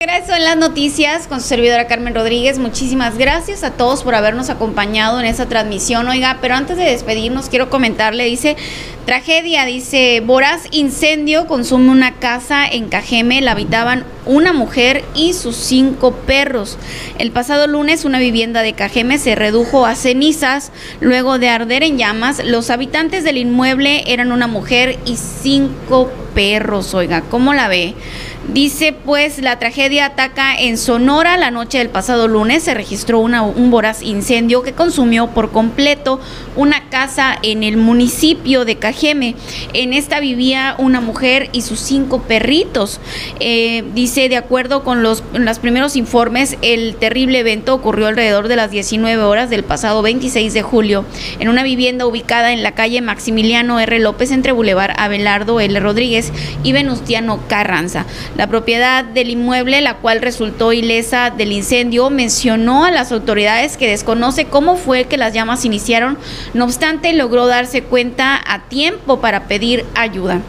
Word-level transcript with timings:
Gracias 0.00 0.38
en 0.38 0.44
las 0.44 0.56
noticias 0.56 1.26
con 1.26 1.40
su 1.40 1.48
servidora 1.48 1.88
Carmen 1.88 2.14
Rodríguez. 2.14 2.60
Muchísimas 2.60 3.18
gracias 3.18 3.64
a 3.64 3.72
todos 3.72 4.04
por 4.04 4.14
habernos 4.14 4.48
acompañado 4.48 5.18
en 5.18 5.26
esta 5.26 5.46
transmisión. 5.46 6.06
Oiga, 6.06 6.38
pero 6.40 6.54
antes 6.54 6.76
de 6.76 6.84
despedirnos 6.84 7.48
quiero 7.48 7.68
comentarle, 7.68 8.26
dice, 8.26 8.56
tragedia, 9.06 9.64
dice, 9.64 10.22
voraz 10.24 10.68
incendio 10.70 11.48
consume 11.48 11.90
una 11.90 12.14
casa 12.14 12.64
en 12.64 12.88
Cajeme, 12.88 13.40
la 13.40 13.50
habitaban 13.50 14.04
una 14.28 14.52
mujer 14.52 15.04
y 15.14 15.32
sus 15.32 15.56
cinco 15.56 16.12
perros. 16.12 16.78
El 17.18 17.32
pasado 17.32 17.66
lunes 17.66 18.04
una 18.04 18.20
vivienda 18.20 18.62
de 18.62 18.74
Cajeme 18.74 19.18
se 19.18 19.34
redujo 19.34 19.86
a 19.86 19.96
cenizas 19.96 20.70
luego 21.00 21.40
de 21.40 21.48
arder 21.48 21.82
en 21.82 21.98
llamas. 21.98 22.40
Los 22.44 22.70
habitantes 22.70 23.24
del 23.24 23.38
inmueble 23.38 24.04
eran 24.06 24.30
una 24.30 24.46
mujer 24.46 24.98
y 25.04 25.16
cinco 25.16 26.12
perros. 26.34 26.94
Oiga, 26.94 27.22
¿cómo 27.22 27.54
la 27.54 27.68
ve? 27.68 27.94
Dice 28.52 28.94
pues 28.94 29.42
la 29.42 29.58
tragedia 29.58 30.06
ataca 30.06 30.56
en 30.56 30.78
Sonora 30.78 31.36
la 31.36 31.50
noche 31.50 31.78
del 31.78 31.90
pasado 31.90 32.28
lunes. 32.28 32.62
Se 32.62 32.72
registró 32.72 33.20
un 33.20 33.70
voraz 33.70 34.02
incendio 34.02 34.62
que 34.62 34.72
consumió 34.72 35.28
por 35.28 35.50
completo 35.50 36.18
una 36.56 36.88
casa 36.88 37.38
en 37.42 37.62
el 37.62 37.76
municipio 37.76 38.64
de 38.64 38.76
Cajeme. 38.76 39.34
En 39.74 39.92
esta 39.92 40.18
vivía 40.18 40.76
una 40.78 41.02
mujer 41.02 41.50
y 41.52 41.60
sus 41.60 41.78
cinco 41.78 42.22
perritos. 42.22 43.00
Eh, 43.38 43.84
dice, 43.94 44.17
de 44.26 44.36
acuerdo 44.36 44.82
con 44.82 45.04
los, 45.04 45.22
los 45.32 45.58
primeros 45.60 45.94
informes, 45.94 46.56
el 46.60 46.96
terrible 46.96 47.38
evento 47.38 47.74
ocurrió 47.74 48.08
alrededor 48.08 48.48
de 48.48 48.56
las 48.56 48.72
19 48.72 49.22
horas 49.22 49.50
del 49.50 49.62
pasado 49.62 50.02
26 50.02 50.52
de 50.52 50.62
julio 50.62 51.04
en 51.38 51.48
una 51.48 51.62
vivienda 51.62 52.06
ubicada 52.06 52.52
en 52.52 52.64
la 52.64 52.72
calle 52.72 53.00
Maximiliano 53.00 53.78
R. 53.78 54.00
López 54.00 54.32
entre 54.32 54.50
Boulevard 54.50 54.98
Abelardo 54.98 55.60
L. 55.60 55.78
Rodríguez 55.78 56.32
y 56.64 56.72
Venustiano 56.72 57.38
Carranza. 57.46 58.06
La 58.36 58.48
propiedad 58.48 59.04
del 59.04 59.30
inmueble, 59.30 59.80
la 59.82 59.98
cual 59.98 60.20
resultó 60.20 60.72
ilesa 60.72 61.30
del 61.30 61.52
incendio, 61.52 62.10
mencionó 62.10 62.84
a 62.84 62.90
las 62.90 63.12
autoridades 63.12 63.76
que 63.76 63.88
desconoce 63.88 64.46
cómo 64.46 64.76
fue 64.76 65.04
que 65.04 65.16
las 65.16 65.32
llamas 65.32 65.64
iniciaron, 65.64 66.18
no 66.54 66.64
obstante 66.64 67.12
logró 67.12 67.46
darse 67.46 67.82
cuenta 67.82 68.40
a 68.44 68.68
tiempo 68.68 69.20
para 69.20 69.46
pedir 69.46 69.84
ayuda. 69.94 70.40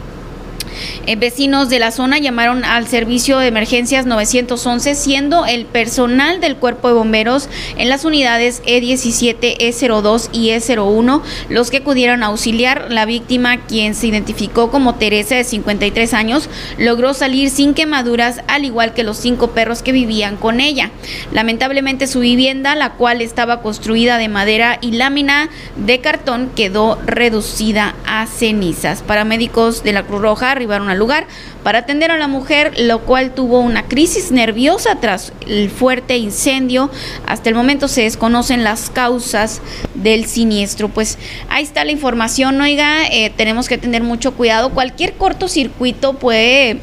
Eh, 1.06 1.16
vecinos 1.16 1.68
de 1.68 1.78
la 1.78 1.90
zona 1.90 2.18
llamaron 2.18 2.64
al 2.64 2.86
servicio 2.86 3.38
de 3.38 3.48
emergencias 3.48 4.06
911, 4.06 4.94
siendo 4.94 5.46
el 5.46 5.66
personal 5.66 6.40
del 6.40 6.56
cuerpo 6.56 6.88
de 6.88 6.94
bomberos 6.94 7.48
en 7.76 7.88
las 7.88 8.04
unidades 8.04 8.62
E17, 8.64 9.58
E02 9.58 10.28
y 10.32 10.50
E01 10.50 11.22
los 11.48 11.70
que 11.70 11.78
acudieron 11.78 12.22
a 12.22 12.26
auxiliar. 12.26 12.86
La 12.90 13.04
víctima, 13.04 13.58
quien 13.66 13.94
se 13.94 14.06
identificó 14.06 14.70
como 14.70 14.94
Teresa 14.94 15.34
de 15.34 15.44
53 15.44 16.14
años, 16.14 16.48
logró 16.78 17.14
salir 17.14 17.50
sin 17.50 17.74
quemaduras, 17.74 18.40
al 18.46 18.64
igual 18.64 18.94
que 18.94 19.02
los 19.02 19.16
cinco 19.16 19.50
perros 19.50 19.82
que 19.82 19.92
vivían 19.92 20.36
con 20.36 20.60
ella. 20.60 20.90
Lamentablemente 21.32 22.06
su 22.06 22.20
vivienda, 22.20 22.74
la 22.74 22.92
cual 22.92 23.20
estaba 23.20 23.62
construida 23.62 24.18
de 24.18 24.28
madera 24.28 24.78
y 24.80 24.92
lámina 24.92 25.50
de 25.76 26.00
cartón, 26.00 26.50
quedó 26.54 26.98
reducida 27.04 27.94
a 28.06 28.26
cenizas. 28.26 29.02
Paramédicos 29.02 29.82
de 29.82 29.92
la 29.92 30.02
Cruz 30.04 30.22
Roja 30.22 30.54
arribaron 30.70 30.90
al 30.90 30.98
lugar 30.98 31.26
para 31.62 31.80
atender 31.80 32.10
a 32.10 32.18
la 32.18 32.28
mujer, 32.28 32.72
lo 32.78 33.00
cual 33.00 33.34
tuvo 33.34 33.60
una 33.60 33.88
crisis 33.88 34.30
nerviosa 34.30 34.96
tras 35.00 35.32
el 35.46 35.70
fuerte 35.70 36.16
incendio. 36.16 36.90
Hasta 37.26 37.48
el 37.48 37.54
momento 37.54 37.88
se 37.88 38.02
desconocen 38.02 38.62
las 38.64 38.90
causas 38.90 39.60
del 39.94 40.26
siniestro. 40.26 40.88
Pues 40.88 41.18
ahí 41.48 41.64
está 41.64 41.84
la 41.84 41.92
información, 41.92 42.60
oiga, 42.60 43.06
eh, 43.10 43.32
tenemos 43.36 43.68
que 43.68 43.78
tener 43.78 44.02
mucho 44.02 44.32
cuidado. 44.34 44.70
Cualquier 44.70 45.14
cortocircuito 45.14 46.14
puede 46.14 46.78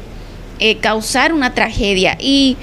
eh, 0.58 0.76
causar 0.78 1.32
una 1.32 1.54
tragedia 1.54 2.16
y... 2.20 2.56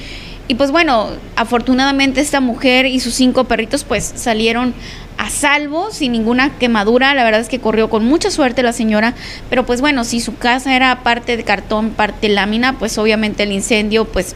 Y 0.47 0.53
pues 0.53 0.69
bueno, 0.69 1.09
afortunadamente 1.35 2.21
esta 2.21 2.39
mujer 2.39 2.85
y 2.85 2.99
sus 2.99 3.15
cinco 3.15 3.45
perritos 3.45 3.83
pues 3.83 4.13
salieron 4.15 4.75
a 5.17 5.29
salvo, 5.29 5.91
sin 5.91 6.11
ninguna 6.11 6.57
quemadura. 6.57 7.13
La 7.13 7.23
verdad 7.23 7.41
es 7.41 7.49
que 7.49 7.59
corrió 7.59 7.89
con 7.89 8.05
mucha 8.05 8.31
suerte 8.31 8.63
la 8.63 8.73
señora, 8.73 9.13
pero 9.49 9.65
pues 9.65 9.81
bueno, 9.81 10.03
si 10.03 10.19
su 10.19 10.37
casa 10.37 10.75
era 10.75 11.03
parte 11.03 11.37
de 11.37 11.43
cartón, 11.43 11.91
parte 11.91 12.29
lámina, 12.29 12.77
pues 12.77 12.97
obviamente 12.97 13.43
el 13.43 13.51
incendio 13.51 14.05
pues 14.05 14.35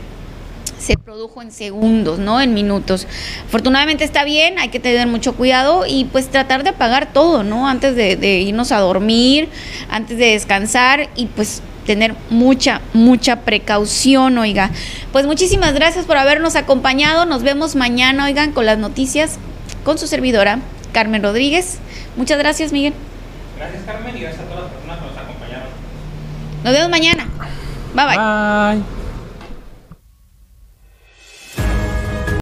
se 0.80 0.98
produjo 0.98 1.42
en 1.42 1.52
segundos, 1.52 2.20
¿no? 2.20 2.40
En 2.42 2.54
minutos. 2.54 3.06
Afortunadamente 3.46 4.06
está 4.06 4.24
bien, 4.24 4.58
hay 4.60 4.70
que 4.70 4.80
tener 4.80 5.08
mucho 5.08 5.36
cuidado 5.36 5.86
y 5.86 6.06
pues 6.06 6.30
tratar 6.30 6.64
de 6.64 6.70
apagar 6.70 7.12
todo, 7.12 7.44
¿no? 7.44 7.68
Antes 7.68 7.96
de, 7.96 8.16
de 8.16 8.40
irnos 8.40 8.72
a 8.72 8.80
dormir, 8.80 9.50
antes 9.90 10.18
de 10.18 10.32
descansar 10.32 11.10
y 11.16 11.26
pues 11.28 11.62
tener 11.86 12.16
mucha, 12.30 12.82
mucha 12.94 13.42
precaución, 13.42 14.38
oiga. 14.38 14.72
Pues 15.12 15.26
muchísimas 15.26 15.74
gracias 15.74 16.06
por 16.06 16.18
habernos 16.18 16.56
acompañado. 16.56 17.26
Nos 17.26 17.44
vemos 17.44 17.76
mañana, 17.76 18.26
oigan, 18.26 18.52
con 18.52 18.66
las 18.66 18.78
noticias 18.78 19.40
con 19.84 19.98
su 19.98 20.08
servidora, 20.08 20.60
Carmen 20.92 21.24
Rodríguez. 21.24 21.80
Muchas 22.16 22.38
gracias, 22.38 22.72
Miguel. 22.72 22.94
Gracias, 23.58 23.84
Carmen, 23.86 24.16
y 24.16 24.22
gracias 24.22 24.42
a 24.42 24.46
todas 24.46 24.64
las 24.64 24.72
personas 24.72 25.00
que 25.00 25.06
nos 25.06 25.18
acompañaron. 25.18 25.68
Nos 26.64 26.74
vemos 26.74 26.90
mañana. 26.90 27.28
Bye 27.94 28.06
bye. 28.06 28.18
Bye. 28.18 28.99